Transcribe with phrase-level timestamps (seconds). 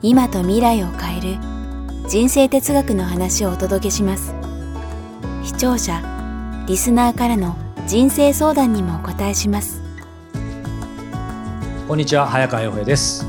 [0.00, 1.38] 今と未来を変える
[2.08, 4.32] 人生哲学の話をお届けします。
[5.42, 6.00] 視聴者
[6.68, 7.56] リスナーからの
[7.88, 9.82] 人生相談にもお答えします。
[11.88, 13.26] こんにちは早川洋平です。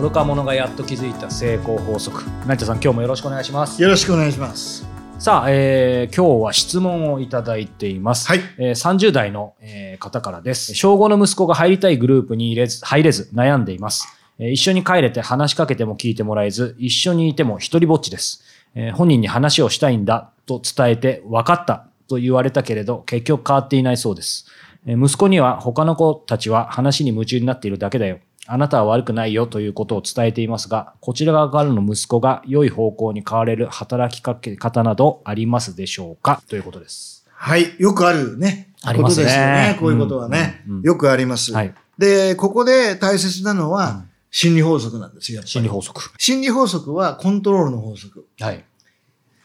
[0.00, 2.22] 愚か者がやっと気づいた成功法則。
[2.46, 3.82] 成田さん今日もよろしくお願いします。
[3.82, 4.86] よろしくお願いします。
[5.18, 8.40] さあ、えー今日は質問をいただいています、はい。
[8.56, 10.74] えー30代の、えー方からです。
[10.74, 14.08] 小5の息子が入りたいグループに入れず入れず悩んでいます。
[14.14, 18.42] えー一緒に帰れて話しかけても聞いてもらえず、一緒にいても一人ぼっちです。
[18.74, 24.46] えー本人に話をしたいんだと伝えて分かったと言われたけれど、結局変わっていないそうです。
[24.86, 28.18] えー息子には他の子たちは話に夢中になっているだけだよ。
[28.46, 36.42] あなたは悪くないよということを伝えていますが、こちら側からの息子が良い方向に変われる働きかけ方などありますでしょうか？
[36.48, 37.26] ということです。
[37.32, 37.74] はい。
[37.78, 38.72] よくあるね。
[38.82, 39.76] ありますねことですよね。
[39.78, 40.62] こういうことはね。
[40.66, 41.52] うんうんうんよくあります。
[41.52, 41.74] はい。
[41.98, 45.42] で、ここで大切なのは、うん心理法則なんですよ。
[45.44, 46.00] 心理法則。
[46.18, 48.26] 心理法則はコントロールの法則。
[48.38, 48.64] はい。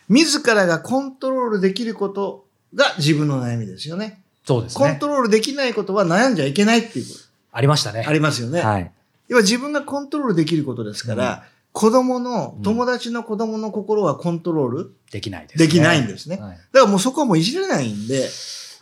[0.10, 4.22] 自らがコントロールできることが自分の悩みですよね。
[4.46, 4.86] そうですね。
[4.88, 7.14] コントロールできないことは悩んじゃいけないっていうこ
[7.52, 8.04] ありましたね。
[8.04, 8.10] と。
[8.10, 8.62] ありますよね。
[8.62, 8.92] はい。
[9.28, 15.66] 要は自分がコントロールできることですから、子供の、友達の子供の心はコントロールできないですね。
[15.66, 16.38] できないんですね。
[16.38, 18.30] はいだからもうそこはもういじれないんで、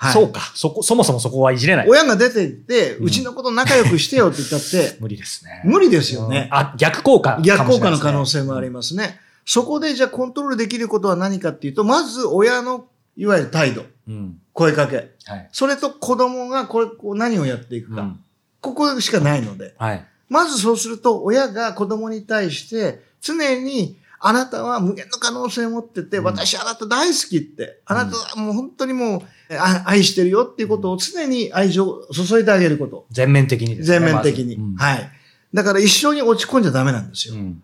[0.04, 0.42] はいそうか。
[0.56, 1.88] そこ、そもそもそこはいじれない。
[1.88, 5.62] 親が出てって、うちのこと仲良くしてよって言ったって、 無理ですね。
[5.64, 9.20] 無理ですよねうんあ、逆効果、逆効果の可能性もありまますね。
[9.46, 13.88] そこでじゃあコントロールできることは何かっていうと、まず親のいわゆる態度、す。
[14.10, 14.40] うん。
[14.52, 15.12] 声かけ。
[15.26, 15.50] はい。
[15.52, 18.02] それと子供がこれ、こう何をやっていくか。
[18.02, 18.20] うん。
[18.60, 19.76] ここしかないので。
[19.78, 20.06] はい。
[20.30, 29.22] まずそうすると、親が子供に対して、常に、あなたは無限の可能性を持ってて、うん私あなた大好きって、あなたはもう本当にもう、
[29.54, 33.06] あ愛してるよっていうことを常に愛情を注いであげること。
[33.12, 34.00] 全面的にですね。
[34.00, 34.56] 全面的に。
[34.56, 35.12] まはい。
[35.54, 37.36] だから一緒に落ち込んじゃダメなんですよ。
[37.36, 37.62] うん。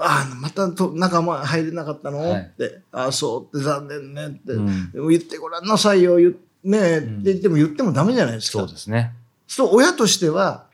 [0.00, 2.80] ああ、またと仲間入れなかったの、はいって。
[2.90, 4.54] ああ、そうって残念ねって。
[4.54, 4.60] う
[5.06, 8.58] ん言ってごらんなさいよ、言ねえ、んって言っても言ってもダメじゃないですか。
[8.58, 9.12] そうですね。
[9.46, 10.66] そう、親としては、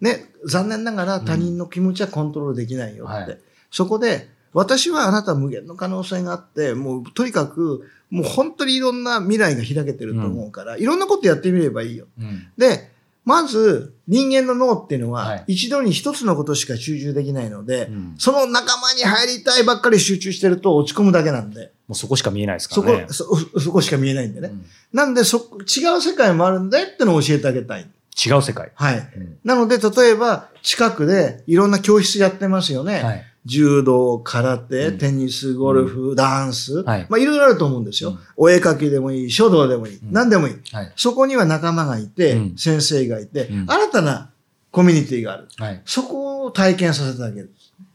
[0.00, 3.14] ね、残念ながら他人の気持ちはコントロールできないよって。
[3.14, 12.06] はいそこで、私はあなたは無限の可能性があって、もうとにかく、もう本当にいろんな未来が開けてると思うから、いろんなことやってみればいいよ。
[12.18, 12.48] うん。
[12.56, 12.90] で、
[13.26, 23.06] まず人間の脳っていうのは、はい一度に一つのことしか集中できないので、うんその仲間に入りたいばっかり集中してると落ち込むだけなんで、もうそこしか見えないですかそこ、らね。
[23.10, 24.48] そ、そこしか見えないんでね。
[24.48, 27.82] うんなんで、そ、違う世界もあるんだよってのを教えてあげたい。
[27.82, 28.70] 違う世界。
[28.74, 28.96] はい。
[29.16, 33.02] うんなので、例えば、近くでいろんな教室やってますよね。
[33.02, 33.24] はい。
[33.46, 36.82] 柔道、空手、うんテニス、ゴルフ、ダンス。
[36.82, 38.10] はいまあ、いろいろあると思うんですよ。
[38.10, 40.54] うんお絵描きでもいい、書道でもいい、うん何でもいい。
[40.72, 40.92] はい。
[40.96, 44.30] そこには仲間がいて、うん先生がいて、うん新たな
[44.70, 45.48] コミュニティがある。
[45.58, 45.82] はい。
[45.86, 47.50] そこを体験させてあげる。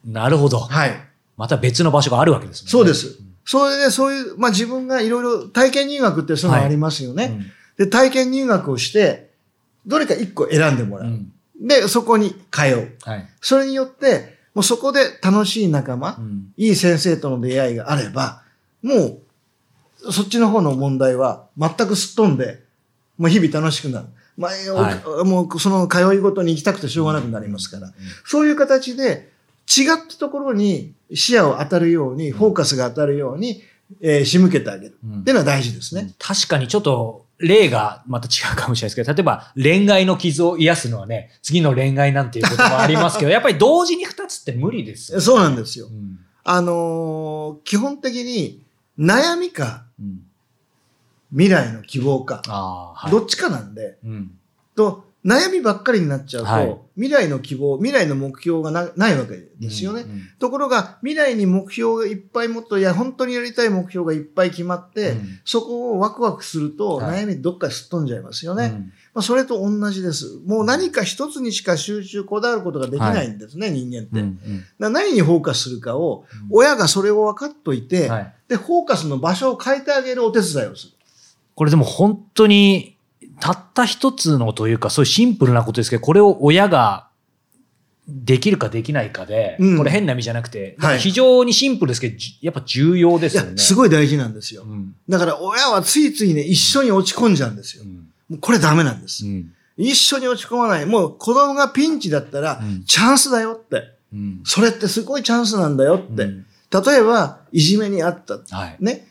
[0.06, 0.58] なるほど。
[0.60, 0.92] はい。
[1.38, 2.70] また別の場所があるわけですね。
[2.72, 3.20] そうです。
[3.46, 7.42] それで、そういう、まあ、自分がいろいろ体験入学ってそういうのがありますよね。
[7.78, 7.86] うん。
[7.86, 9.32] で、体験入学をして、
[9.86, 11.08] どれか一個選んでもらう。
[11.08, 11.32] うん。
[11.60, 12.98] で、そこに通う。
[13.04, 13.28] はい。
[13.42, 16.54] それによって、もうそこで楽しい仲間、うん。
[16.58, 18.44] いい先生との出会いがあれば、
[18.82, 22.64] もう、そっちの方の問題は全くすっ飛んで、
[23.18, 24.08] もう日々楽しくなる。
[24.38, 27.94] 前を、はもうその通いごとに行きたくてしょうがなくなりますから。
[28.26, 29.32] そういう形で、
[29.70, 33.64] 違ったところに視野を当たるように、フォーカスが当たるように、
[34.00, 34.98] えー仕向けてあげる。
[35.06, 36.14] うんっていうのは大事ですね。
[36.18, 45.24] 確かにちょっと例がまた違うかもしれないですけど、例えば恋愛の傷を癒すのはね、次の恋愛なんていうこともありますけど、 やっぱり同時に二つって無理ですよね。
[45.24, 45.90] そうなんですよう。
[45.90, 46.20] ん。
[46.44, 48.64] あのー基本的に
[48.98, 50.24] 悩みかうん。
[51.32, 52.42] 未来の希望か、
[52.96, 53.12] はい。
[53.12, 54.32] どっちかなんで、うん。
[54.76, 60.02] と、悩みばっかりになっちゃうと、はい未来の希望、未来の目標がなないわけですよね。
[60.02, 68.66] うんところが、未来に目標がいっぱいもっと、いや、本当にやりたい目標がいっぱい決まって、うんそこをワクワクすると、はい悩みどっかすっ飛んじゃいますよね。
[68.66, 70.40] うんまあ、それと同じです。
[70.46, 74.20] もう何か一つにしか集中、こだわることができないんですね、人間って。
[74.20, 74.40] うん
[74.80, 78.34] うん何にフォーカスするかを、うん親がそれを分かっといて、はい。
[78.50, 80.94] で、フォーカスの場所を変えてあげるお手伝いをする。
[81.56, 82.98] これでも本当に、
[83.42, 87.08] たった一つのというか、そういうシンプルなことですけど、これを親が
[88.08, 94.66] できるかできないかで、うんこれ変な意味じゃなくて、はい非常にシンプルですけど、じやっぱ重要ですよね。、すごい大事なんですよう。
[94.68, 94.96] ん。
[95.10, 97.84] だから親はついついね、一緒に落ち込んじゃうんですよ。
[97.84, 98.08] うん。
[98.30, 99.26] もうこれダメなんです。
[99.26, 99.52] うん。
[99.78, 100.86] 一緒に落ち込まない。
[100.86, 103.84] もう子供がピンチだったらうん、チャンスだよって。
[104.14, 104.42] うん。
[104.44, 106.24] それってすごいチャンスなんだよって。
[106.24, 108.40] うん例えば、いじめにあった。
[108.56, 108.78] はい。
[108.80, 109.06] ね。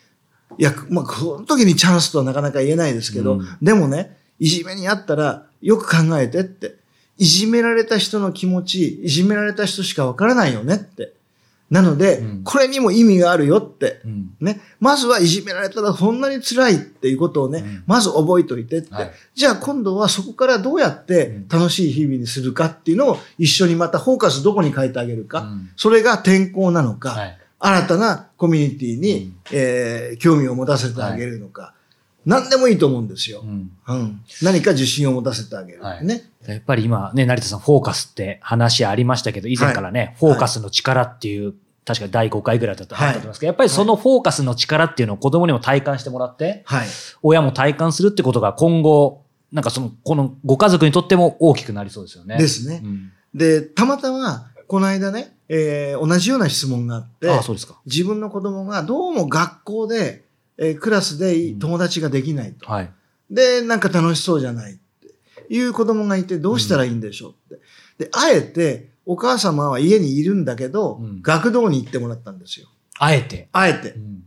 [0.58, 6.74] いや、まあ、この時にチャンスとはなかなか言えないですけど、うんでもね、いじめにあったら、よく考えてって。
[7.18, 11.12] いじめられた人の気持ち、いじめられた人しかわからないよねって。
[11.70, 14.00] なので、うんこれにも意味があるよって。
[14.04, 14.30] うん。
[14.40, 14.60] ね。
[14.80, 18.92] まずはいじめられたらそんなに辛いっていうことをね、うんまず覚えておいてって。
[18.92, 25.42] はいじゃあ今度はそこからどうやって楽しい日々にするかっていうのを一緒にまたフォーカスどこに変えてあげるか。
[25.42, 27.38] うんそれが転校なのか、はい。
[27.60, 31.74] 新たなコミュニティに、うんえー興味を持たせてあげるのか、
[32.26, 33.46] 何でもいいと思うんですよう。
[33.46, 33.70] ん。
[33.86, 34.20] うん。
[34.42, 35.82] 何か自信を持たせてあげる。
[35.82, 36.22] はいね。
[36.46, 46.86] やっぱり今ね、成田さん、フォーカスって話ありましたけど、以前からね、フォーカスの力っていう、確か第5回ぐらいだったとはい思いますけど、やっぱりそのフォーカスの力っていうのを子供にも体感してもらって、はい。
[47.22, 52.38] 親も体感するってことが今後、なんかその、このご家族にとっても大きくなりそうですよね。
[52.38, 57.80] ですねうんで、たまたま、この間ね、えー同じような質問があって、ああ、そうですか。
[57.86, 60.24] 自分の子供がどうも学校で、
[60.60, 62.70] えークラスでいい友達ができないと。
[62.70, 62.90] はい。
[63.30, 67.58] で、なんか楽しそうじゃないっていう子供がいてどうしたらいいんでしょうっ
[67.98, 68.04] て。
[68.04, 72.68] で、あえてお母様は家にいるんだけど、うん学童に行ってもらったんですよ。
[72.98, 73.48] あえて。
[73.52, 73.98] あえてう。
[73.98, 74.22] ん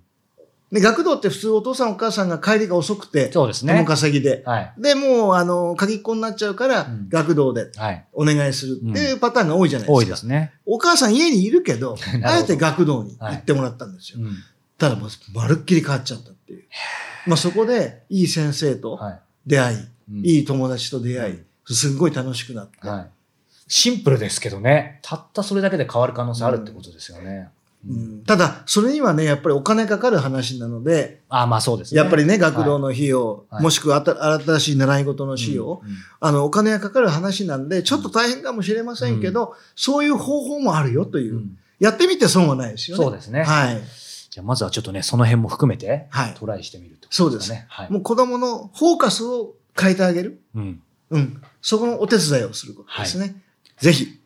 [0.74, 3.85] で、学童って普通お父さんお母さんが帰りが遅くて、そうですね友。
[3.85, 4.41] 稼ぎで。
[4.44, 4.74] はい。
[4.80, 8.06] で、もう、あの、鍵っ子になっちゃうからうん、学童ではい。
[8.12, 10.00] お願いするっていうパターンが多いじゃないですか。
[10.00, 10.51] 多いですね。
[10.65, 11.95] お母さん家にいるけど、
[12.25, 14.18] あえて学童に行ってもらったんですよ。
[14.19, 14.31] うん。
[14.83, 16.63] ただもう、まるっきり変わっちゃったっていう。
[17.25, 19.19] まあそこで、いい先生とはい。
[19.47, 22.85] 出会い、うんいい友達と出会い、すんごい楽しくなって。
[22.85, 23.09] はい。
[23.69, 27.50] シンプルですけどね、たったそれだけで変わる可能性あるってことですよね。
[27.88, 32.01] うんただ、それにはね、やっぱりお金かかる話なので、ああ、まあそうですね。
[32.01, 41.35] やっぱりね、学童の費用、はいもしくは新しい習い事の費用、うんうんあの、お金がかかる話なんで、ちょっと大変かもしれませんけど、そういう方法もあるよという。
[41.35, 43.03] うんやってみて損はないですよね。
[43.03, 43.44] そうですね。
[43.44, 43.81] はい。
[44.33, 47.65] じゃあまずはちょっとね、その辺も含めて、はいトライしてみるってそうですことですかね。
[47.69, 47.91] はい。
[47.91, 50.41] もう子供のフォーカスを変えてあげる。
[50.56, 50.81] うん。
[51.12, 51.41] うん。
[51.62, 53.35] そこのお手伝いをすることですね。
[53.77, 54.18] ぜひ、やって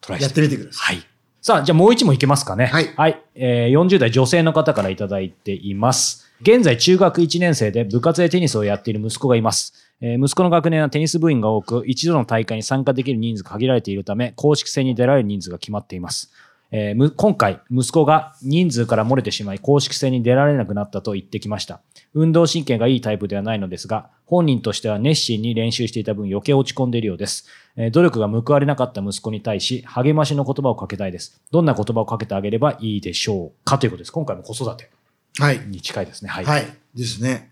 [0.00, 0.52] トライしてみる。
[0.54, 0.96] みてください。
[0.96, 1.06] はい。
[1.40, 2.66] さあ、じゃあもう一問いけますかね。
[2.66, 3.22] はいはい。
[3.36, 6.28] えー、40代女性の方からいただいています。
[6.40, 9.74] 現在中学1年生で部活でテニスをやっている息子がいます。
[10.00, 16.32] えー息子の学年はテニス部員が多く、一度の大会に参加できる人数が限られているため、公式戦に出られる人数が決まっています。
[16.74, 21.80] えーむ今回、息子が人数から漏れてしまい、公式戦に出られなくなったと言ってきました。
[22.14, 27.46] 運動神経がいいタイプではないのですが、本人としては熱心に練習していた分余計落ち込んでいるようです。
[27.76, 31.40] えー努力が報われなかった息子に対し、励ましの言葉をかけたいです。
[31.50, 34.10] どんな言葉をかけてあげればいいでしょうかということです。
[34.10, 34.90] 今回も子育て
[35.38, 35.58] はい。
[35.66, 36.30] に近いですね。
[36.30, 36.44] はい。
[36.46, 36.66] はい。
[36.94, 37.50] ですね。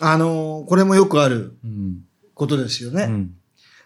[0.00, 2.04] あのーこれもよくあるうん。
[2.34, 3.04] ことですよね。
[3.04, 3.34] うん。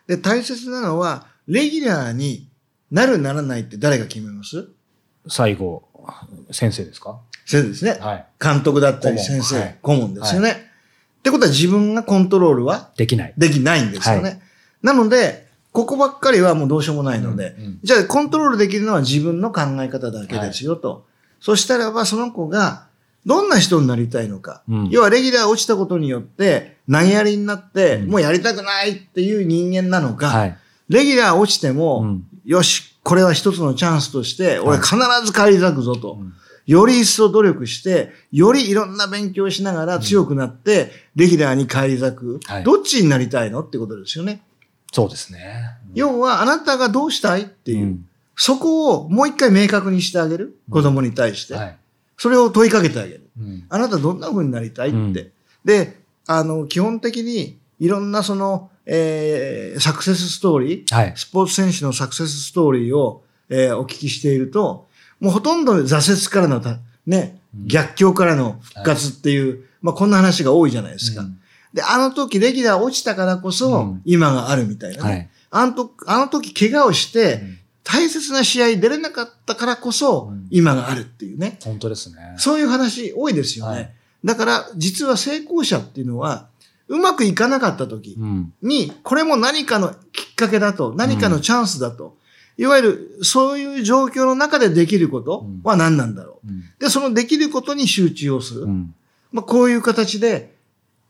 [0.07, 2.48] で、大切なのは、レギュラーに
[2.91, 4.69] なるならないって誰が決めます？
[5.29, 5.89] 最後、
[6.51, 7.21] 先生ですか？
[7.45, 7.99] 先生ですね。
[8.01, 8.27] はい。
[8.43, 10.51] 監督だったり顧問先生、はい顧問ですよね。
[10.51, 13.35] ってことは自分がコントロールはできない。
[13.37, 14.31] できないんですよね。
[14.31, 14.37] は
[14.83, 21.07] なので、ここばっかりはもうどうしようもないので、うんうんじゃあコントロールできるのは自分の考え方だけですよと。
[21.41, 22.87] そしたらばその子が
[23.27, 24.63] どんな人になりたいのか。
[24.69, 30.57] うん要はレギュラー落ちたことによって投げやりになって、うんもうやりたくないっていう人間なのか、はい。
[30.89, 36.15] レギュラー落ちても、うんよし、これは一つのチャンスとして、俺必ず返り咲くぞと。
[36.15, 36.33] うん
[36.69, 44.43] より一層努力して、よりいろんな勉強をしながら強くなって、レギュラーに返り咲く、はいどっちになりたいのってことですよね。
[44.93, 45.79] そうですね。
[45.95, 48.05] 要は、あなたがどうしたいっていう、うん
[48.37, 50.59] そこをもう一回明確にしてあげる。
[50.71, 51.55] 子供に対して。
[51.55, 51.77] はい。
[52.19, 53.31] それを問いかけてあげる。
[53.39, 54.97] うんあなたどんな風になりたいって。
[54.97, 55.13] うん
[55.65, 61.13] で、あの、基本的に、いろんなその、えー、サクセスストーリー、はい。
[61.17, 64.89] スポーツ選手のサクセスストーリーを、えーお聞きしていると、
[65.21, 71.23] もうほとんど挫折からのた、ね、逆境からの復活っていう、まあこんな話が多いじゃないですか。
[71.23, 71.41] うん
[71.75, 75.11] で、あの時レギュラー落ちたからこそ、うん今があるみたいなね。
[75.11, 75.29] はい。
[75.51, 77.59] あのとあの時怪我をして、うん
[77.91, 81.59] 大切な試合出れなかったからこそ、うん今があるっていうね。
[81.65, 82.35] 本当ですね。
[82.37, 83.75] そういう話多いですよね。
[83.75, 83.95] はい
[84.25, 86.49] だから、実は成功者っていうのは、
[86.89, 88.53] うまくいかなかった時うん。
[88.63, 92.17] に、これも何かのきっかけだと、何かのチャンスだと、
[92.57, 96.49] いわゆるそういう状況の中でできることは何なんだろう。
[96.49, 98.63] うんで、そのできることに集中をする。
[98.63, 98.95] うん。
[99.33, 100.55] まあ、こういう形で、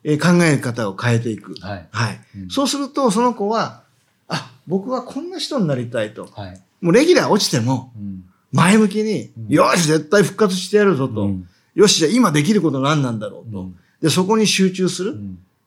[0.05, 1.55] えー考え方を変えていく。
[1.61, 1.89] はい。
[1.91, 2.21] はい。
[2.37, 3.83] うんそうすると、その子は、
[4.29, 6.29] あ、僕はこんな人になりたいと。
[6.35, 6.61] はい。
[6.81, 11.23] もうレギュラー落ちても、うん前向きに、うんよし、絶対復活してやるぞと。
[11.23, 13.61] うんよし、じゃあ今できること何なんだろうと。
[13.61, 15.19] うんで、そこに集中する。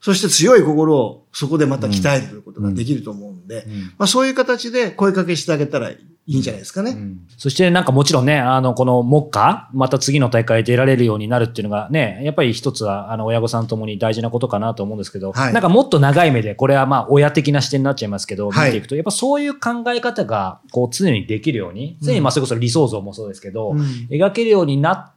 [0.05, 3.81] うんそして強い心をそこでまた鍛えてくることができると思うんで、うん。
[4.00, 6.98] まあそういう形で声かけしてあげたらいいんじゃないですかね。
[7.38, 15.53] そしてなんかもちろんね、あの、この目下、また次の大会出られるようになるっていうのがね、やっぱり一つは、あの、親御さんともに大事なことかなと思うんですけど、はい。
[15.53, 18.70] なんかもっと長い目で、これはまあ、親的な視点になっちゃいますけど、はい。
[18.70, 23.79] 見ていくと、やっぱそういう考え方が、こう、常にできるように、常にまあ、それこそ理想像もそうですけど、うん。
[24.10, 25.13] 描けるようになっ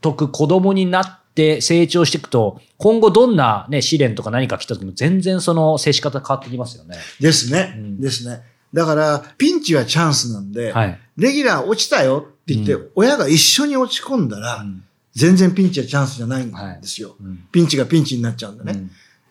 [0.00, 6.96] とく子供になって成長していくと、今後どんなね、試練とか何か来た時も全然その接し方変わってきますよね。
[7.20, 8.42] ですね、うんですね。
[8.72, 11.00] だから、ピンチはチャンスなんで、はい。
[11.16, 17.16] レギュラー落ちたよって言って、うん親が一緒に落ち込んだら、うん全然ピンチはチャンスじゃないんですよ。
[17.20, 18.72] うんピンチがピンチになっちゃうんでね。
[18.72, 18.90] うん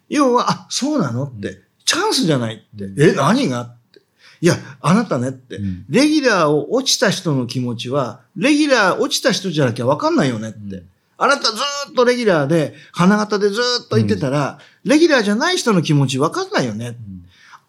[0.09, 2.85] 要は、あ、そうなのって、うチャンスじゃないって。
[2.85, 4.01] うんえ、何がって。
[4.41, 10.83] いや、あなたねって、うんレギュラーを落ちた人の気持ちは、レギュラー落ちた人じゃなきゃわかんないよねって。
[11.19, 16.95] うんあなたずーっとレギュラーで、花形でずーっと言ってたら、レギュラーじゃない人の気持ちわかんないよね。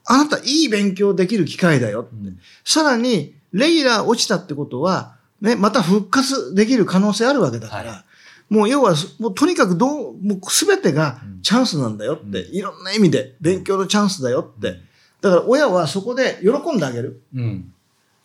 [0.07, 2.09] あなたいい勉強できる機会だよ。
[2.12, 8.04] うんさらに、レギュラー落ちたってことは、ね、また復活できる可能性あるわけだから、は
[8.49, 14.76] もう要は、もうとにかくどう、もうすべてがうんチャンスなんだよって、うんいろんな意味で勉強のチャンスだよって。
[15.21, 17.23] だから親はそこで喜んであげる。
[17.35, 17.73] うん。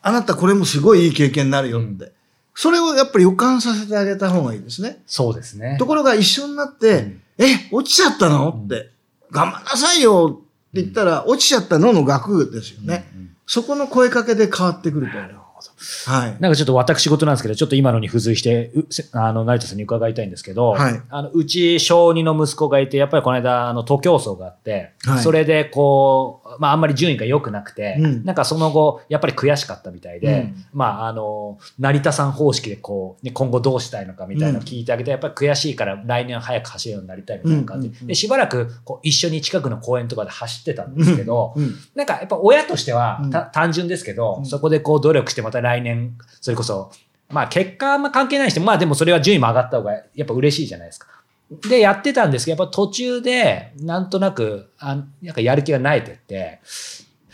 [0.01, 2.11] あなたこれもすごいいい経験になるよって。
[2.55, 5.03] うんそれをやっぱり予感させてあげた方がいいですね。
[5.05, 5.75] そうですね。
[5.77, 8.49] ところが一緒になって、うんえ、落ちちゃったの？
[8.49, 8.91] って、
[9.29, 10.41] 頑張んなさいよっ
[10.73, 13.11] て言ったら、落ちちゃったのの学ですよね。
[13.45, 15.31] そこの声かけで変わってくると思う。
[16.07, 16.37] はい。
[16.39, 18.71] なんかちょっと私事なんですけど、ちょっと今のに付随して、
[19.11, 21.01] あの、成田さんに伺いたいんですけど、はい。
[21.09, 25.23] あの、うち小2の息子がいて、やっぱりこの間、あの、徒競走があって、はい。
[25.23, 28.25] それでこう、まああんまり順位が良くなくて、うん。
[28.25, 30.65] なんかその後、やっぱり悔しかったみたいで、うん。
[30.73, 41.63] まああの、成田さん方式でこう、ね、今後どうしたいのかみたいなのを聞いてあげて、やっぱり悔しいから来年早く走るようになりたいみたいな感じで、うんうんうんで、しばらくこう一緒に近くの公園とかで走ってたんですけど、うん。
[41.63, 41.75] うん。
[41.95, 43.21] なんかやっぱ親としては、
[43.53, 44.45] 単純ですけど、うん。
[44.45, 46.91] そこでこう努力してまた来年、それこそ、
[47.29, 51.07] まあ結果はあんま関係ないして、まあでもそれは順位も上がった方がやっぱ嬉しいじゃないですか。
[51.69, 56.59] で、やってたんですけど、やっぱ途中で、なんとなく、あなんかやる気がないてって、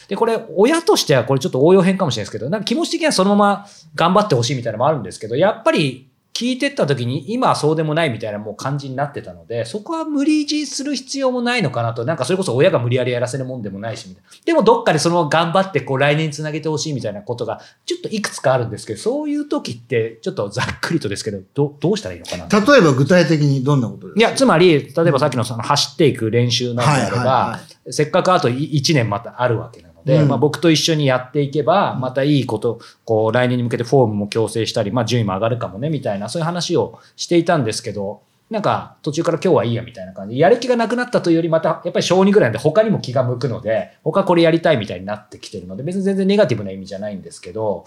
[0.08, 14.30] で、これ、親としてはこれちょっと応用編かもしれないですけど、なんか気持ち的にはそのまま頑張ってほしいみたいなのもあるんですけど、やっぱり聞いてった時に今はそうでもないみたいなもう感じになってたので、そこは無理強いする必要もないのかなと、なんかそれこそ親が無理やりやらせるもんでもないし、みたいな。
[14.46, 24.20] でもどっかでその頑張ってこう来年につなげてほしいみたいなことがちょっといくつかあるんですけど、そういう時ってちょっとざっくりとですけど、どどうしたらいいのかな例えば具体的にどんなことですか？
[24.20, 27.60] いや、つまり、例えばさっきのその走っていく練習なんであれはいはいばは、
[27.90, 47.86] せっかくあと1年またあるわけなので、うんまあ僕と一緒にやっていけば、またいいこと、こう来年に向けてフォームも矯正したり、まあ順位も上がるかもね、みたいな、そういう話をしていたんですけど、なんか途中から今日はいいやみたいな感じで、やる気がなくなったというより、またやっぱり小2ぐらいなんで他にも気が向くので、他これやりたいみたいになってきてるので、別に全然ネガティブな意味じゃないんですけど、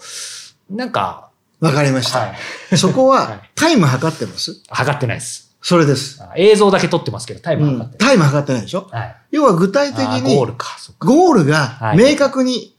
[0.69, 1.29] なんか、
[1.61, 2.19] わかりました。
[2.19, 2.33] は
[2.73, 2.77] い。
[2.77, 4.61] そこは いはタイム測ってます？
[4.69, 5.54] 測ってないです。
[5.67, 6.21] それです。
[6.21, 8.07] あ映像だけ撮ってますけど、タイムうん測ってない。
[8.09, 8.87] タイム測ってないでしょ？
[8.91, 9.15] はい。
[9.31, 10.67] 要は具体的にゴールか。
[10.99, 12.75] ゴールがはい明確に。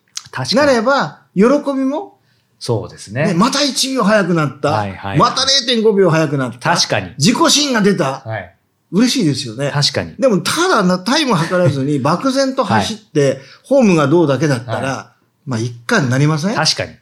[0.54, 2.20] なれば、喜びも、
[2.58, 3.34] そうですね、ね。
[3.34, 4.70] また1秒早くなった。
[4.70, 6.76] はいはいまた0.5秒早くなった。
[6.76, 7.12] 確かに。
[7.18, 8.20] 自己芯が出た。
[8.20, 8.56] はい。
[8.92, 9.70] 嬉しいですよね。
[9.72, 10.14] 確かに。
[10.16, 15.14] でも、ただな、タイム測らずに、漠然と走って、ホームがどうだけだったら、
[15.44, 16.54] まあ、一回になりません？
[16.54, 16.92] 確かに。
[16.92, 16.94] っ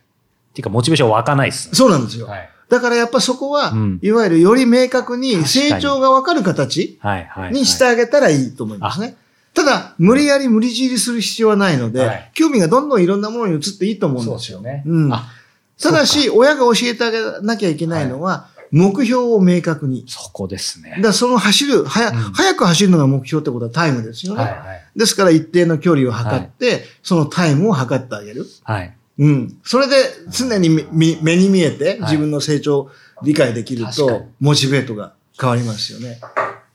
[0.54, 1.74] ていうか、モチベーション湧かないですね。
[1.74, 2.26] そうなんですよ。
[2.26, 2.50] はい。
[2.74, 7.24] だからやっぱそこは、うんいわゆるより明確に成長がわかる形はい。
[7.24, 7.52] はい。
[7.52, 9.16] にしてあげたらいいと思いますね。
[9.54, 14.32] ただ、無理やり無理強いする必要はないので、はい興味がどんどんいろんなものに移っていいと思うんでよ。
[14.32, 14.82] そうですすよね。
[14.86, 15.28] うんあ、
[15.80, 20.04] ただし、親が教えてあげなきゃいけないのは、目標を明確に。
[20.08, 24.42] そこですねだその走る、はや、うん早く走るのが目標ってことはタイムですよね。
[24.42, 24.50] はい。
[24.50, 24.82] はい。
[24.96, 28.44] ですから一定の距離を測って、そのタイムを測ってあげる。
[28.64, 28.96] はい。
[29.18, 29.58] うん。
[29.62, 29.94] それで
[30.30, 32.90] 常にみみ目に見えてはい自分の成長を
[33.22, 36.20] 理解できると、モチベートが変わりますよね。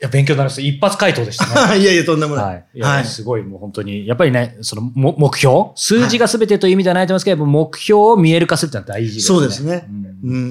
[0.02, 0.62] いや、勉強になります。
[0.62, 1.80] 一発回答でしたね。
[1.84, 2.46] いやいや、とんでもない。
[2.46, 2.66] はい。
[2.74, 5.72] いや、はいすごい、もう本当に、やっぱりね、その、も目標？
[5.76, 9.38] 数字が全てという意味ではないと思いますけど、目標を見える化するってのは大事ですね。
[9.40, 9.88] そうですね
[10.24, 10.50] うんうん。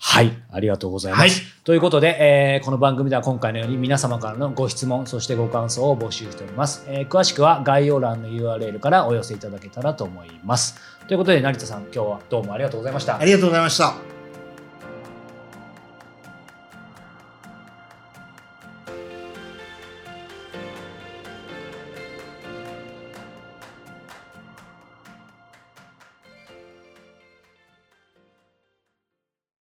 [0.00, 0.32] はい。
[0.52, 1.20] ありがとうございます。
[1.22, 1.30] はい
[1.64, 6.84] ということで、えーこの番組では今回のように皆様からのご質問、そしてご感想を募集しております。
[6.86, 10.76] えー詳しくは概要欄の URL からお寄せいただけたらと思います。
[11.08, 13.24] ということで、成田さん、今日はどうもありがとうございましたあ。
[13.24, 14.17] りがとうございました。